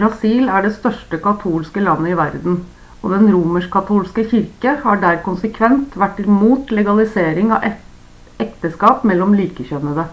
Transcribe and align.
brasil 0.00 0.50
er 0.56 0.66
det 0.66 0.72
største 0.74 1.20
katolske 1.26 1.84
landet 1.86 2.08
i 2.10 2.16
verden 2.18 2.58
og 3.06 3.14
den 3.14 3.24
romersk-katolske 3.36 4.26
kirken 4.34 4.76
har 4.82 5.00
der 5.06 5.22
konsekvent 5.30 5.96
vært 6.04 6.20
imot 6.26 6.76
legalisering 6.82 7.56
av 7.60 7.66
ekteskap 8.48 9.08
mellom 9.14 9.34
likekjønnede 9.42 10.08